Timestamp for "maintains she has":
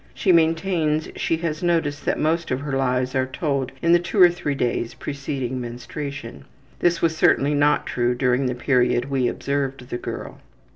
0.31-1.61